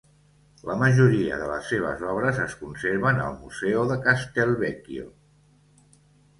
[0.69, 5.09] La majoria de les seves obres es conserven al Museu de Castelvecchio.